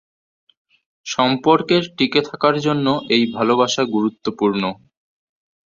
সম্পর্কের 1.05 1.83
টিকে 1.97 2.21
থাকার 2.29 2.55
জন্য 2.65 2.85
এই 3.15 3.23
ভালোবাসা 3.35 3.83
গুরুত্বপূর্ণ। 3.93 4.63